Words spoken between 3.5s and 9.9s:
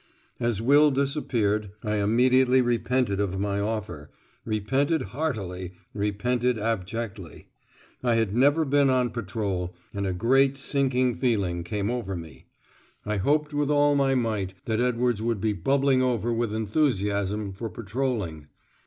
offer, repented heartily, repented abjectly. I had never been on patrol,